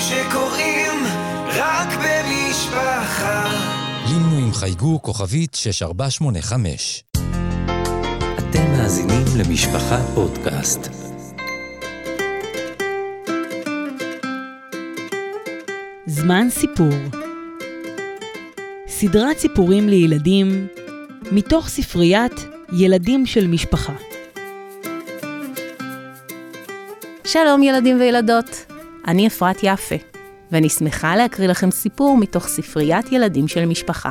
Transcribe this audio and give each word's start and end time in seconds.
שקורים 0.00 1.04
רק 1.46 1.88
במשפחה. 1.88 3.44
לינו 4.08 4.46
עם 4.46 4.52
חייגו 4.52 5.02
כוכבית 5.02 5.54
6485. 5.54 7.04
אתם 8.38 8.72
מאזינים 8.72 9.24
למשפחה 9.38 9.98
פודקאסט. 10.14 10.80
זמן 16.06 16.50
סיפור 16.50 16.92
סדרת 18.86 19.38
סיפורים 19.38 19.88
לילדים 19.88 20.66
מתוך 21.32 21.68
ספריית 21.68 22.46
ילדים 22.72 23.26
של 23.26 23.46
משפחה. 23.46 23.92
שלום 27.24 27.62
ילדים 27.62 28.00
וילדות, 28.00 28.66
אני 29.06 29.26
אפרת 29.26 29.56
יפה, 29.62 29.94
ואני 30.52 30.68
שמחה 30.68 31.16
להקריא 31.16 31.48
לכם 31.48 31.70
סיפור 31.70 32.16
מתוך 32.16 32.48
ספריית 32.48 33.12
ילדים 33.12 33.48
של 33.48 33.64
משפחה. 33.66 34.10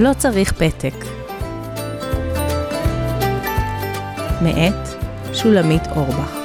לא 0.00 0.10
צריך 0.18 0.52
פתק. 0.52 0.94
מאת 4.42 4.88
שולמית 5.34 5.82
אורבך. 5.96 6.38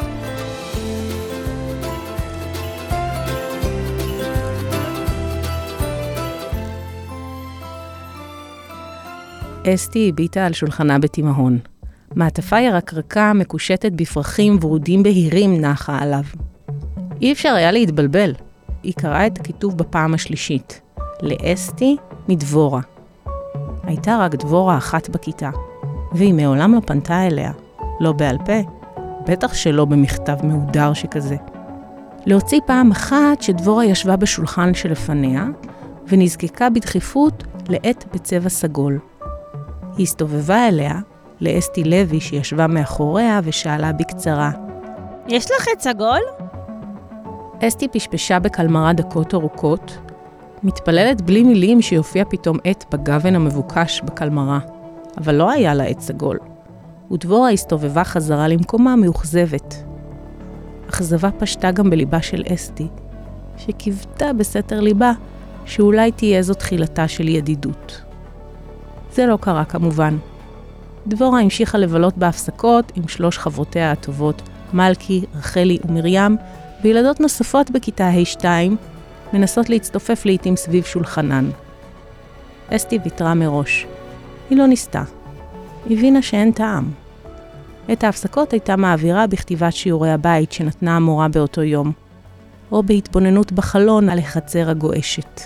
אסתי 9.73 10.09
הביטה 10.09 10.45
על 10.45 10.53
שולחנה 10.53 10.99
בתימהון. 10.99 11.76
מעטפה 12.17 12.59
ירקרקה 12.59 13.33
מקושטת 13.33 13.91
בפרחים 13.91 14.57
ורודים 14.61 15.03
בהירים 15.03 15.61
נחה 15.61 15.99
עליו. 16.01 16.23
אי 17.21 17.31
אפשר 17.31 17.53
היה 17.53 17.71
להתבלבל. 17.71 18.33
היא 18.83 18.93
קראה 18.93 19.27
את 19.27 19.39
הכיתוב 19.39 19.77
בפעם 19.77 20.13
השלישית. 20.13 20.81
לאסתי 21.21 21.97
מדבורה. 22.27 22.81
הייתה 23.83 24.17
רק 24.17 24.35
דבורה 24.35 24.77
אחת 24.77 25.09
בכיתה, 25.09 25.49
והיא 26.11 26.33
מעולם 26.33 26.75
לא 26.75 26.79
פנתה 26.79 27.27
אליה. 27.27 27.51
לא 27.99 28.11
בעל 28.11 28.37
פה, 28.45 28.61
בטח 29.27 29.53
שלא 29.53 29.85
במכתב 29.85 30.37
מהודר 30.43 30.93
שכזה. 30.93 31.35
להוציא 32.25 32.59
פעם 32.65 32.91
אחת 32.91 33.41
שדבורה 33.41 33.85
ישבה 33.85 34.15
בשולחן 34.15 34.73
שלפניה, 34.73 35.45
ונזקקה 36.07 36.69
בדחיפות 36.69 37.43
לעט 37.69 38.05
בצבע 38.13 38.49
סגול. 38.49 38.99
היא 39.97 40.03
הסתובבה 40.03 40.67
אליה, 40.67 40.99
לאסתי 41.41 41.83
לוי 41.83 42.19
שישבה 42.19 42.67
מאחוריה, 42.67 43.39
ושאלה 43.43 43.91
בקצרה, 43.93 44.51
יש 45.27 45.45
לך 45.51 45.67
עץ 45.73 45.83
סגול? 45.83 46.21
אסתי 47.63 47.87
פשפשה 47.87 48.39
בקלמרה 48.39 48.93
דקות 48.93 49.33
ארוכות, 49.33 49.97
מתפללת 50.63 51.21
בלי 51.21 51.43
מילים 51.43 51.81
שיופיע 51.81 52.23
פתאום 52.29 52.57
עט 52.63 52.93
בגוון 52.93 53.35
המבוקש 53.35 54.01
בקלמרה, 54.05 54.59
אבל 55.17 55.35
לא 55.35 55.51
היה 55.51 55.73
לה 55.73 55.83
עץ 55.83 56.01
סגול, 56.01 56.39
ודבורה 57.11 57.49
הסתובבה 57.49 58.03
חזרה 58.03 58.47
למקומה 58.47 58.95
מאוכזבת. 58.95 59.83
אכזבה 60.89 61.31
פשטה 61.31 61.71
גם 61.71 61.89
בליבה 61.89 62.21
של 62.21 62.43
אסתי, 62.53 62.87
שקיוותה 63.57 64.33
בסתר 64.33 64.79
ליבה 64.79 65.11
שאולי 65.65 66.11
תהיה 66.11 66.41
זו 66.41 66.53
תחילתה 66.53 67.07
של 67.07 67.27
ידידות. 67.27 68.01
זה 69.11 69.25
לא 69.25 69.37
קרה 69.41 69.65
כמובן. 69.65 70.17
דבורה 71.07 71.39
המשיכה 71.39 71.77
לבלות 71.77 72.17
בהפסקות 72.17 72.91
עם 72.95 73.07
שלוש 73.07 73.37
חברותיה 73.37 73.91
הטובות, 73.91 74.41
מלכי, 74.73 75.25
רחלי 75.35 75.77
ומרים, 75.85 76.37
וילדות 76.83 77.19
נוספות 77.19 77.71
בכיתה 77.71 78.07
ה'2 78.07 78.45
מנסות 79.33 79.69
להצטופף 79.69 80.25
לעתים 80.25 80.55
סביב 80.55 80.83
שולחנן. 80.83 81.49
אסתי 82.69 82.99
ויתרה 83.03 83.33
מראש. 83.33 83.87
היא 84.49 84.57
לא 84.57 84.67
ניסתה. 84.67 85.03
הבינה 85.85 86.21
שאין 86.21 86.51
טעם. 86.51 86.91
את 87.91 88.03
ההפסקות 88.03 88.51
הייתה 88.51 88.75
מעבירה 88.75 89.27
בכתיבת 89.27 89.73
שיעורי 89.73 90.11
הבית 90.11 90.51
שנתנה 90.51 90.95
המורה 90.95 91.27
באותו 91.27 91.63
יום, 91.63 91.91
או 92.71 92.83
בהתבוננות 92.83 93.51
בחלון 93.51 94.09
על 94.09 94.19
החצר 94.19 94.69
הגועשת. 94.69 95.41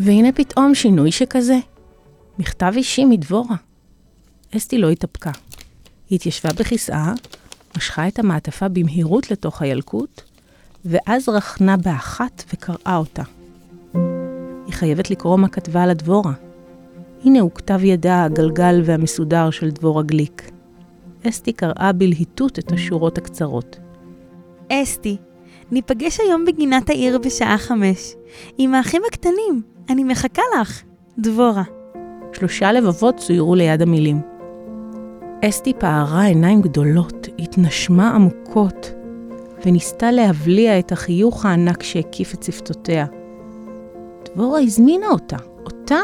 והנה 0.00 0.32
פתאום 0.32 0.74
שינוי 0.74 1.12
שכזה. 1.12 1.58
מכתב 2.38 2.72
אישי 2.76 3.04
מדבורה. 3.04 3.56
אסתי 4.56 4.78
לא 4.78 4.90
התאפקה. 4.90 5.30
היא 6.10 6.16
התיישבה 6.16 6.50
בכיסאה, 6.52 7.12
משכה 7.76 8.08
את 8.08 8.18
המעטפה 8.18 8.68
במהירות 8.68 9.30
לתוך 9.30 9.62
הילקוט, 9.62 10.22
ואז 10.84 11.28
רכנה 11.28 11.76
באחת 11.76 12.44
וקראה 12.52 12.96
אותה. 12.96 13.22
היא 14.66 14.74
חייבת 14.74 15.10
לקרוא 15.10 15.36
מה 15.36 15.48
כתבה 15.48 15.82
על 15.82 15.90
הדבורה. 15.90 16.32
הנה 17.24 17.40
הוא 17.40 17.50
כתב 17.54 17.80
ידה 17.84 18.24
הגלגל 18.24 18.82
והמסודר 18.84 19.50
של 19.50 19.70
דבורה 19.70 20.02
גליק. 20.02 20.50
אסתי 21.28 21.52
קראה 21.52 21.92
בלהיטות 21.92 22.58
את 22.58 22.72
השורות 22.72 23.18
הקצרות. 23.18 23.78
אסתי, 24.72 25.16
ניפגש 25.70 26.20
היום 26.20 26.44
בגינת 26.44 26.90
העיר 26.90 27.18
בשעה 27.18 27.58
חמש, 27.58 28.14
עם 28.58 28.74
האחים 28.74 29.02
הקטנים. 29.08 29.62
אני 29.90 30.04
מחכה 30.04 30.42
לך, 30.60 30.82
דבורה. 31.18 31.62
שלושה 32.32 32.72
לבבות 32.72 33.16
צוירו 33.16 33.54
ליד 33.54 33.82
המילים. 33.82 34.20
אסתי 35.44 35.72
פערה 35.78 36.24
עיניים 36.24 36.62
גדולות, 36.62 37.28
התנשמה 37.38 38.10
עמוקות, 38.10 38.92
וניסתה 39.66 40.10
להבליע 40.10 40.78
את 40.78 40.92
החיוך 40.92 41.46
הענק 41.46 41.82
שהקיף 41.82 42.34
את 42.34 42.42
שפתותיה. 42.42 43.06
דבורה 44.24 44.60
הזמינה 44.60 45.06
אותה, 45.06 45.36
אותה, 45.64 46.00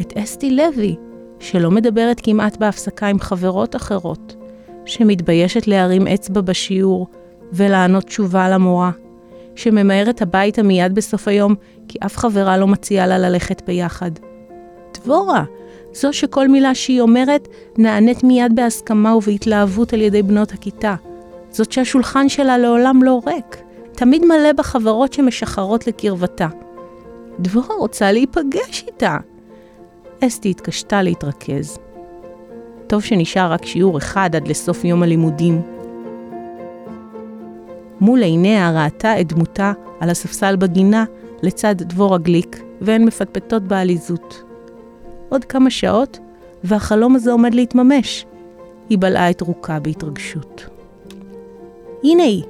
את 0.00 0.12
אסתי 0.16 0.50
לוי, 0.50 0.96
שלא 1.38 1.70
מדברת 1.70 2.20
כמעט 2.22 2.56
בהפסקה 2.56 3.06
עם 3.06 3.18
חברות 3.18 3.76
אחרות, 3.76 4.36
שמתביישת 4.86 5.66
להרים 5.66 6.06
אצבע 6.06 6.40
בשיעור 6.40 7.06
ולענות 7.52 8.04
תשובה 8.04 8.48
למורה, 8.48 8.90
שממהרת 9.54 10.22
הביתה 10.22 10.62
מיד 10.62 10.94
בסוף 10.94 11.28
היום 11.28 11.54
כי 11.88 11.98
אף 12.06 12.16
חברה 12.16 12.56
לא 12.56 12.66
מציעה 12.66 13.06
לה 13.06 13.18
ללכת 13.18 13.62
ביחד. 13.66 14.10
דבורה, 14.94 15.44
זו 15.92 16.12
שכל 16.12 16.48
מילה 16.48 16.74
שהיא 16.74 17.00
אומרת 17.00 17.48
נענית 17.78 18.24
מיד 18.24 18.52
בהסכמה 18.56 19.16
ובהתלהבות 19.16 19.92
על 19.92 20.00
ידי 20.00 20.22
בנות 20.22 20.52
הכיתה. 20.52 20.94
זאת 21.50 21.72
שהשולחן 21.72 22.28
שלה 22.28 22.58
לעולם 22.58 23.02
לא 23.02 23.20
ריק, 23.26 23.56
תמיד 23.92 24.24
מלא 24.24 24.52
בחברות 24.52 25.12
שמשחרות 25.12 25.86
לקרבתה. 25.86 26.48
דבורה 27.40 27.76
רוצה 27.76 28.12
להיפגש 28.12 28.84
איתה. 28.86 29.16
אסתי 30.24 30.50
התקשתה 30.50 31.02
להתרכז. 31.02 31.78
טוב 32.86 33.02
שנשאר 33.02 33.52
רק 33.52 33.66
שיעור 33.66 33.98
אחד 33.98 34.36
עד 34.36 34.48
לסוף 34.48 34.84
יום 34.84 35.02
הלימודים. 35.02 35.77
מול 38.00 38.22
עיניה 38.22 38.84
ראתה 38.84 39.20
את 39.20 39.32
דמותה 39.32 39.72
על 40.00 40.10
הספסל 40.10 40.56
בגינה 40.56 41.04
לצד 41.42 41.74
דבורה 41.78 42.18
גליק, 42.18 42.62
והן 42.80 43.04
מפטפטות 43.04 43.62
בעליזות. 43.62 44.42
עוד 45.28 45.44
כמה 45.44 45.70
שעות, 45.70 46.18
והחלום 46.64 47.16
הזה 47.16 47.32
עומד 47.32 47.54
להתממש. 47.54 48.26
היא 48.88 48.98
בלעה 48.98 49.30
את 49.30 49.40
רוקה 49.40 49.80
בהתרגשות. 49.80 50.66
הנה 52.04 52.22
היא! 52.22 52.42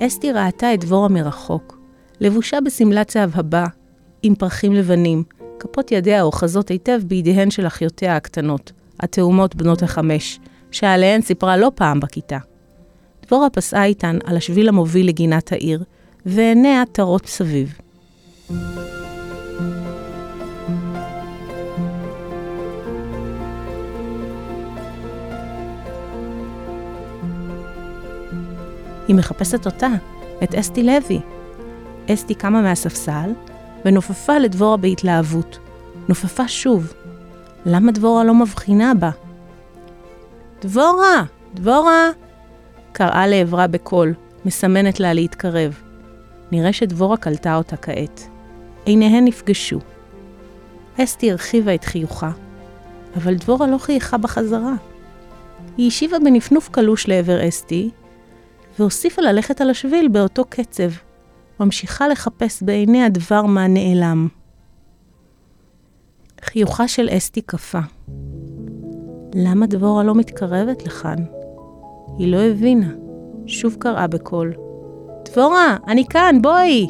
אסתי 0.00 0.32
ראתה 0.32 0.74
את 0.74 0.84
דבורה 0.84 1.08
מרחוק, 1.08 1.78
לבושה 2.20 2.58
בשמלת 2.60 3.08
צהבהבה, 3.08 3.66
עם 4.22 4.34
פרחים 4.34 4.72
לבנים, 4.72 5.22
כפות 5.58 5.92
ידיה 5.92 6.22
אוחזות 6.22 6.68
היטב 6.68 7.00
בידיהן 7.06 7.50
של 7.50 7.66
אחיותיה 7.66 8.16
הקטנות, 8.16 8.72
התאומות 9.00 9.54
בנות 9.54 9.82
החמש, 9.82 10.40
שעליהן 10.70 11.20
סיפרה 11.20 11.56
לא 11.56 11.72
פעם 11.74 12.00
בכיתה. 12.00 12.38
דבורה 13.26 13.50
פסעה 13.50 13.84
איתן 13.84 14.18
על 14.24 14.36
השביל 14.36 14.68
המוביל 14.68 15.08
לגינת 15.08 15.52
העיר, 15.52 15.84
ועיניה 16.26 16.82
תרות 16.92 17.26
סביב. 17.26 17.78
היא 29.08 29.16
מחפשת 29.16 29.66
אותה, 29.66 29.88
את 30.42 30.54
אסתי 30.54 30.82
לוי. 30.82 31.20
אסתי 32.10 32.34
קמה 32.34 32.62
מהספסל 32.62 33.30
ונופפה 33.84 34.38
לדבורה 34.38 34.76
בהתלהבות. 34.76 35.58
נופפה 36.08 36.48
שוב. 36.48 36.92
למה 37.66 37.92
דבורה 37.92 38.24
לא 38.24 38.34
מבחינה 38.34 38.92
בה? 38.94 39.10
דבורה! 40.62 41.24
דבורה! 41.54 42.08
קראה 42.92 43.26
לעברה 43.26 43.66
בקול, 43.66 44.14
מסמנת 44.44 45.00
לה 45.00 45.12
להתקרב. 45.12 45.82
נראה 46.52 46.72
שדבורה 46.72 47.16
קלטה 47.16 47.56
אותה 47.56 47.76
כעת. 47.76 48.28
עיניהן 48.84 49.24
נפגשו. 49.24 49.78
אסתי 50.98 51.30
הרחיבה 51.30 51.74
את 51.74 51.84
חיוכה, 51.84 52.30
אבל 53.16 53.34
דבורה 53.34 53.66
לא 53.66 53.78
חייכה 53.78 54.18
בחזרה. 54.18 54.74
היא 55.76 55.88
השיבה 55.88 56.18
בנפנוף 56.18 56.68
קלוש 56.68 57.08
לעבר 57.08 57.48
אסתי, 57.48 57.90
והוסיפה 58.78 59.22
ללכת 59.22 59.60
על 59.60 59.70
השביל 59.70 60.08
באותו 60.08 60.44
קצב, 60.48 60.90
ממשיכה 61.60 62.08
לחפש 62.08 62.62
בעיני 62.62 63.04
הדבר 63.04 63.42
מה 63.42 63.66
נעלם. 63.66 64.28
חיוכה 66.42 66.88
של 66.88 67.08
אסתי 67.16 67.42
קפא. 67.42 67.80
למה 69.34 69.66
דבורה 69.66 70.02
לא 70.04 70.14
מתקרבת 70.14 70.86
לכאן? 70.86 71.39
היא 72.18 72.32
לא 72.32 72.42
הבינה. 72.42 72.90
שוב 73.46 73.76
קראה 73.78 74.06
בקול. 74.06 74.54
דבורה, 75.24 75.76
אני 75.88 76.04
כאן, 76.04 76.38
בואי! 76.42 76.86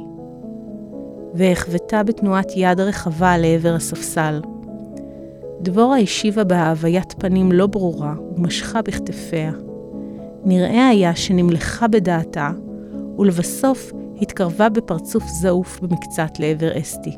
והחוותה 1.34 2.02
בתנועת 2.02 2.52
יד 2.56 2.81
רחבה 2.81 3.38
לעבר 3.38 3.75
הספסל. 3.75 4.40
דבורה 5.61 5.99
השיבה 5.99 6.44
בהוויית 6.44 7.14
פנים 7.19 7.52
לא 7.52 7.67
ברורה 7.67 8.14
ומשכה 8.37 8.82
בכתפיה. 8.82 9.52
נראה 10.44 10.88
היה 10.88 11.17
שנמלכה 11.17 11.88
בדעתה, 11.88 12.50
ולבסוף 13.19 13.93
התקרבה 14.20 14.69
בפרצוף 14.69 15.25
זעוף 15.26 15.81
במקצת 15.81 16.38
לעבר 16.38 16.78
אסתי. 16.78 17.16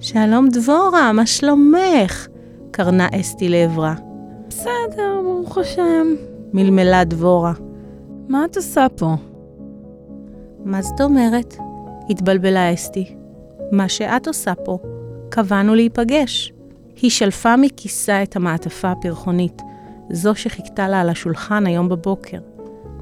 שלום 0.00 0.48
דבורה, 0.48 1.12
מה 1.12 1.26
שלומך? 1.26 2.28
קרנה 2.70 3.08
אסתי 3.20 3.48
לעברה. 3.48 4.05
בסדר, 4.56 5.20
ברוך 5.22 5.58
השם. 5.58 6.06
מלמלה 6.52 7.04
דבורה. 7.04 7.52
מה 8.28 8.44
את 8.44 8.56
עושה 8.56 8.86
פה? 8.96 9.14
מה 10.64 10.82
זאת 10.82 11.00
אומרת? 11.00 11.56
התבלבלה 12.10 12.74
אסתי. 12.74 13.16
מה 13.72 13.88
שאת 13.88 14.26
עושה 14.26 14.54
פה, 14.54 14.78
קבענו 15.28 15.74
להיפגש. 15.74 16.52
היא 17.02 17.10
שלפה 17.10 17.56
מכיסה 17.56 18.22
את 18.22 18.36
המעטפה 18.36 18.90
הפרחונית, 18.90 19.62
זו 20.10 20.34
שחיכתה 20.34 20.88
לה 20.88 21.00
על 21.00 21.08
השולחן 21.08 21.66
היום 21.66 21.88
בבוקר. 21.88 22.38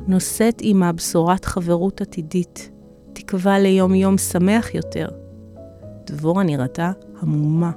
נושאת 0.08 0.60
עימה 0.60 0.92
בשורת 0.92 1.44
חברות 1.44 2.00
עתידית, 2.00 2.70
תקווה 3.12 3.58
ליום 3.58 3.94
יום 3.94 4.18
שמח 4.18 4.74
יותר. 4.74 5.08
דבורה 6.06 6.42
נראתה 6.42 6.92
המומה. 7.20 7.70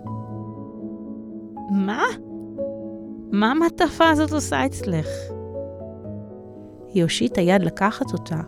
מה? 1.71 2.03
מה 3.31 3.51
המעטפה 3.51 4.09
הזאת 4.09 4.31
עושה 4.31 4.65
אצלך? 4.65 5.07
היא 6.94 7.03
הושיטה 7.03 7.41
יד 7.41 7.63
לקחת 7.63 8.13
אותה, 8.13 8.39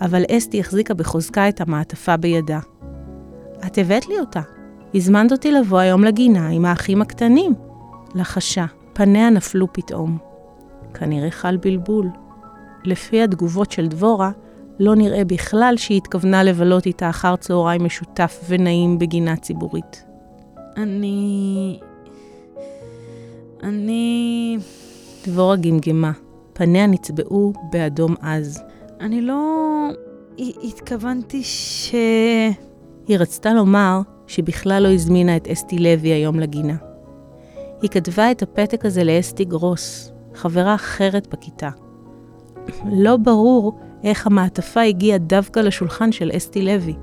אבל 0.00 0.22
אסתי 0.30 0.60
החזיקה 0.60 0.94
בחוזקה 0.94 1.48
את 1.48 1.60
המעטפה 1.60 2.16
בידה. 2.16 2.58
את 3.66 3.78
הבאת 3.78 4.08
לי 4.08 4.18
אותה. 4.18 4.40
הזמנת 4.94 5.32
אותי 5.32 5.52
לבוא 5.52 5.78
היום 5.78 6.04
לגינה 6.04 6.48
עם 6.48 6.64
האחים 6.64 7.02
הקטנים. 7.02 7.54
לחשה, 8.14 8.64
פניה 8.92 9.30
נפלו 9.30 9.72
פתאום. 9.72 10.18
כנראה 10.94 11.30
חל 11.30 11.56
בלבול. 11.56 12.08
לפי 12.84 13.22
התגובות 13.22 13.72
של 13.72 13.86
דבורה, 13.86 14.30
לא 14.80 14.94
נראה 14.94 15.24
בכלל 15.24 15.74
שהיא 15.76 15.96
התכוונה 15.96 16.42
לבלות 16.42 16.86
איתה 16.86 17.10
אחר 17.10 17.36
צהריים 17.36 17.84
משותף 17.84 18.40
ונעים 18.48 18.98
בגינה 18.98 19.36
ציבורית. 19.36 20.04
אני... 20.76 21.80
אני... 23.64 24.58
דבורה 25.26 25.56
גמגמה, 25.56 26.12
פניה 26.52 26.86
נצבעו 26.86 27.52
באדום 27.72 28.14
עז. 28.22 28.62
אני 29.00 29.20
לא... 29.20 29.88
התכוונתי 30.38 31.42
ש... 31.42 31.94
היא 33.06 33.18
רצתה 33.18 33.54
לומר 33.54 34.00
שבכלל 34.26 34.82
לא 34.82 34.88
הזמינה 34.92 35.36
את 35.36 35.48
אסתי 35.48 35.78
לוי 35.78 36.08
היום 36.08 36.40
לגינה. 36.40 36.76
היא 37.82 37.90
כתבה 37.90 38.30
את 38.30 38.42
הפתק 38.42 38.84
הזה 38.84 39.04
לאסתי 39.04 39.44
גרוס, 39.44 40.12
חברה 40.34 40.74
אחרת 40.74 41.26
בכיתה. 41.26 41.70
לא 42.92 43.16
ברור 43.16 43.78
איך 44.04 44.26
המעטפה 44.26 44.80
הגיעה 44.80 45.18
דווקא 45.18 45.60
לשולחן 45.60 46.12
של 46.12 46.30
אסתי 46.36 46.62
לוי. 46.62 46.94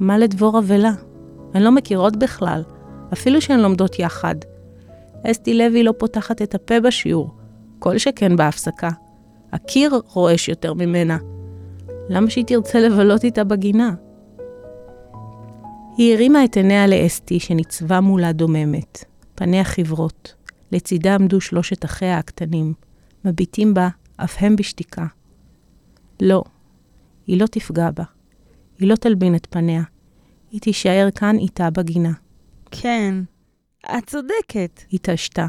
מה 0.00 0.18
לדבורה 0.18 0.60
ולה? 0.64 0.92
הן 1.54 1.62
לא 1.62 1.72
מכירות 1.72 2.16
בכלל, 2.16 2.62
אפילו 3.12 3.40
שהן 3.40 3.60
לומדות 3.60 3.98
יחד. 3.98 4.34
אסתי 5.30 5.54
לוי 5.54 5.82
לא 5.82 5.92
פותחת 5.98 6.42
את 6.42 6.54
הפה 6.54 6.80
בשיעור, 6.80 7.34
כל 7.78 7.98
שכן 7.98 8.36
בהפסקה. 8.36 8.90
הקיר 9.52 10.00
רועש 10.12 10.48
יותר 10.48 10.74
ממנה. 10.74 11.18
למה 12.08 12.30
שהיא 12.30 12.44
תרצה 12.44 12.80
לבלות 12.80 13.24
איתה 13.24 13.44
בגינה? 13.44 13.94
היא 15.96 16.14
הרימה 16.14 16.44
את 16.44 16.56
עיניה 16.56 16.86
לאסתי 16.86 17.40
שניצבה 17.40 18.00
מולה 18.00 18.32
דוממת, 18.32 19.04
פניה 19.34 19.64
חברות. 19.64 20.34
לצידה 20.72 21.14
עמדו 21.14 21.40
שלושת 21.40 21.84
אחיה 21.84 22.18
הקטנים, 22.18 22.72
מביטים 23.24 23.74
בה 23.74 23.88
אף 24.16 24.36
הם 24.40 24.56
בשתיקה. 24.56 25.06
לא, 26.20 26.42
היא 27.26 27.40
לא 27.40 27.46
תפגע 27.46 27.90
בה. 27.90 28.04
היא 28.78 28.88
לא 28.88 28.94
תלבין 28.94 29.34
את 29.34 29.46
פניה. 29.50 29.82
היא 30.50 30.60
תישאר 30.60 31.08
כאן 31.14 31.38
איתה 31.38 31.70
בגינה. 31.70 32.12
כן, 32.70 33.14
את 33.98 34.06
צודקת. 34.06 34.80
התעשתה. 34.92 35.46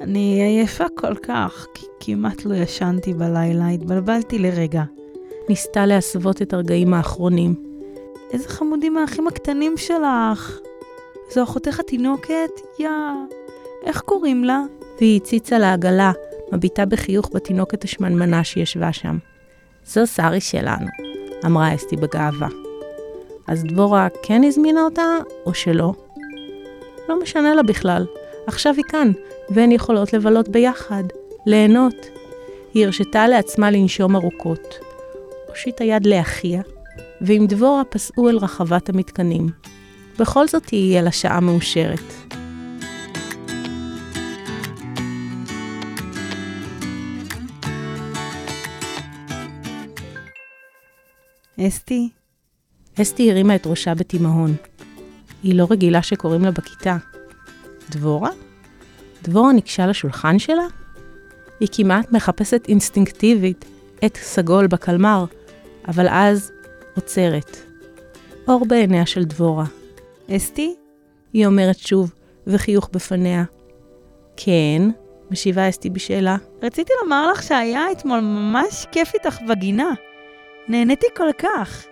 אני 0.00 0.42
עייפה 0.42 0.84
כל 0.96 1.14
כך, 1.14 1.66
כי 1.74 1.86
כמעט 2.00 2.44
לא 2.44 2.54
ישנתי 2.54 3.14
בלילה, 3.14 3.68
התבלבלתי 3.68 4.38
לרגע. 4.38 4.82
ניסתה 5.48 5.86
להסוות 5.86 6.42
את 6.42 6.52
הרגעים 6.52 6.94
האחרונים. 6.94 7.54
איזה 8.32 8.48
חמודים 8.48 8.96
האחים 8.98 9.28
הקטנים 9.28 9.76
שלך. 9.76 10.58
זו 11.34 11.42
אחותך 11.42 11.80
התינוקת? 11.80 12.50
יא. 12.78 12.88
איך 13.84 14.00
קוראים 14.00 14.44
לה? 14.44 14.62
והיא 14.98 15.20
הציצה 15.20 15.58
לעגלה, 15.58 16.12
מביטה 16.52 16.86
בחיוך 16.86 17.30
בתינוקת 17.34 17.84
השמנמנה 17.84 18.44
שישבה 18.44 18.92
שם. 18.92 19.18
זו 19.84 20.06
שרי 20.06 20.40
שלנו, 20.40 20.86
אמרה 21.46 21.74
אסתי 21.74 21.96
בגאווה. 21.96 22.69
אז 23.50 23.64
דבורה 23.64 24.08
כן 24.22 24.44
הזמינה 24.44 24.82
אותה, 24.82 25.16
או 25.46 25.54
שלא? 25.54 25.92
לא 27.08 27.20
משנה 27.22 27.54
לה 27.54 27.62
בכלל. 27.62 28.06
עכשיו 28.46 28.74
היא 28.76 28.84
כאן, 28.88 29.12
והן 29.50 29.72
יכולות 29.72 30.12
לבלות 30.12 30.48
ביחד, 30.48 31.04
ליהנות. 31.46 31.94
היא 32.74 32.84
הרשתה 32.84 33.28
לעצמה 33.28 33.70
לנשום 33.70 34.16
ארוכות. 34.16 34.78
הושיטה 35.48 35.84
יד 35.84 36.06
לאחיה, 36.06 36.62
ועם 37.20 37.46
דבורה 37.46 37.84
פסעו 37.84 38.28
אל 38.28 38.36
רחבת 38.36 38.88
המתקנים. 38.88 39.48
בכל 40.18 40.48
זאת 40.48 40.62
תהיה 40.66 41.02
לה 41.02 41.12
שעה 41.12 41.40
מאושרת. 41.40 42.12
אסתי? 51.60 52.19
אסתי 53.02 53.30
הרימה 53.30 53.54
את 53.54 53.66
ראשה 53.66 53.94
בתימהון. 53.94 54.54
היא 55.42 55.54
לא 55.54 55.66
רגילה 55.70 56.02
שקוראים 56.02 56.42
לה 56.42 56.50
בכיתה. 56.50 56.96
דבורה? 57.90 58.30
דבורה 59.22 59.52
ניגשה 59.52 59.86
לשולחן 59.86 60.38
שלה? 60.38 60.66
היא 61.60 61.68
כמעט 61.72 62.12
מחפשת 62.12 62.64
אינסטינקטיבית 62.68 63.64
עט 64.00 64.16
סגול 64.16 64.66
בקלמר, 64.66 65.24
אבל 65.88 66.06
אז 66.10 66.52
עוצרת. 66.96 67.56
אור 68.48 68.66
בעיניה 68.66 69.06
של 69.06 69.24
דבורה. 69.24 69.64
אסתי? 70.30 70.74
היא 71.32 71.46
אומרת 71.46 71.78
שוב, 71.78 72.12
וחיוך 72.46 72.90
בפניה. 72.92 73.44
כן, 74.36 74.82
משיבה 75.30 75.68
אסתי 75.68 75.90
בשאלה. 75.90 76.36
רציתי 76.62 76.92
לומר 77.02 77.30
לך 77.32 77.42
שהיה 77.42 77.92
אתמול 77.92 78.20
ממש 78.20 78.86
כיף 78.92 79.14
איתך 79.14 79.38
בגינה. 79.48 79.90
נהניתי 80.68 81.06
כל 81.16 81.28
כך. 81.38 81.86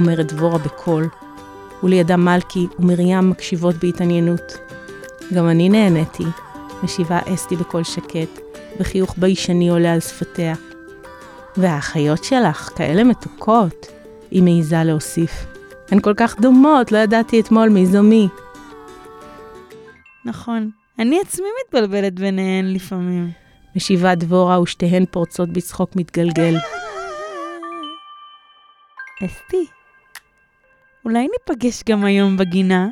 אומרת 0.00 0.32
דבורה 0.32 0.58
בקול, 0.58 1.08
ולידה 1.82 2.16
מלכי 2.16 2.66
ומרים 2.78 3.30
מקשיבות 3.30 3.74
בהתעניינות. 3.74 4.58
גם 5.34 5.48
אני 5.48 5.68
נהניתי, 5.68 6.24
משיבה 6.82 7.18
אסתי 7.34 7.56
בקול 7.56 7.82
שקט, 7.82 8.40
וחיוך 8.80 9.14
ביישני 9.18 9.68
עולה 9.68 9.92
על 9.92 10.00
שפתיה. 10.00 10.54
והאחיות 11.56 12.24
שלך 12.24 12.70
כאלה 12.76 13.04
מתוקות, 13.04 13.86
היא 14.30 14.42
מעיזה 14.42 14.84
להוסיף. 14.84 15.46
הן 15.90 16.00
כל 16.00 16.14
כך 16.16 16.40
דומות, 16.40 16.92
לא 16.92 16.98
ידעתי 16.98 17.40
אתמול 17.40 17.68
מי 17.68 17.86
זו 17.86 18.02
מי. 18.02 18.28
נכון, 20.24 20.70
אני 20.98 21.20
עצמי 21.20 21.48
מתבלבלת 21.64 22.14
ביניהן 22.20 22.74
לפעמים. 22.74 23.30
משיבה 23.76 24.14
דבורה 24.14 24.60
ושתיהן 24.60 25.04
פורצות 25.10 25.48
בצחוק 25.48 25.96
מתגלגל. 25.96 26.54
אסתי, 29.24 29.66
אולי 31.04 31.28
ניפגש 31.28 31.82
גם 31.88 32.04
היום 32.04 32.36
בגינה? 32.36 32.88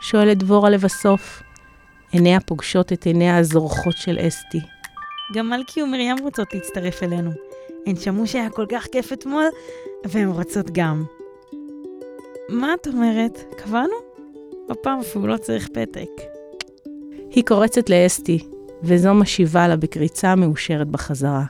שואלת 0.00 0.38
דבורה 0.38 0.70
לבסוף. 0.70 1.42
עיניה 2.12 2.40
פוגשות 2.40 2.92
את 2.92 3.06
עיניה 3.06 3.38
הזורחות 3.38 3.96
של 3.96 4.18
אסתי. 4.28 4.58
גם 5.34 5.50
מלכי 5.50 5.82
ומרים 5.82 6.16
רוצות 6.18 6.54
להצטרף 6.54 7.02
אלינו. 7.02 7.30
הן 7.86 7.96
שמעו 7.96 8.26
שהיה 8.26 8.50
כל 8.50 8.66
כך 8.68 8.86
כיף 8.92 9.12
אתמול, 9.12 9.44
והן 10.04 10.28
רוצות 10.28 10.70
גם. 10.72 11.04
מה 12.48 12.74
את 12.74 12.86
אומרת? 12.86 13.54
קבענו? 13.56 13.94
הפעם 14.70 15.00
אפילו 15.00 15.26
לא 15.26 15.36
צריך 15.36 15.68
פתק. 15.68 16.10
היא 17.30 17.44
קורצת 17.44 17.90
לאסתי, 17.90 18.38
וזו 18.82 19.14
משיבה 19.14 19.68
לה 19.68 19.76
בקריצה 19.76 20.34
מאושרת 20.34 20.88
בחזרה. 20.88 21.44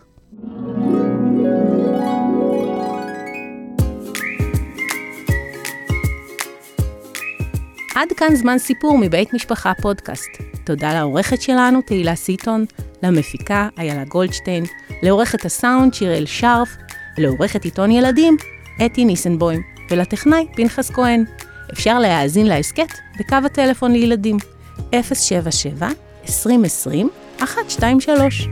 עד 7.94 8.08
כאן 8.16 8.34
זמן 8.34 8.58
סיפור 8.58 8.98
מבית 8.98 9.34
משפחה 9.34 9.72
פודקאסט. 9.82 10.28
תודה 10.64 10.94
לעורכת 10.94 11.42
שלנו, 11.42 11.82
תהילה 11.82 12.14
סיטון, 12.14 12.64
למפיקה, 13.02 13.68
איילה 13.78 14.04
גולדשטיין, 14.04 14.64
לעורכת 15.02 15.44
הסאונד, 15.44 15.94
שיראל 15.94 16.26
שרף, 16.26 16.76
לעורכת 17.18 17.64
עיתון 17.64 17.90
ילדים, 17.90 18.36
אתי 18.86 19.04
ניסנבוים, 19.04 19.62
ולטכנאי, 19.90 20.46
פנחס 20.56 20.90
כהן. 20.90 21.24
אפשר 21.72 21.98
להאזין 21.98 22.46
להסכת 22.46 22.98
בקו 23.18 23.36
הטלפון 23.44 23.92
לילדים, 23.92 24.36
077 24.92 25.88
2020 26.28 27.10
123 27.40 28.48